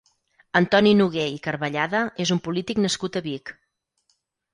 [0.59, 3.53] Antoni Noguer i Carvellada és un polític nascut a Vic.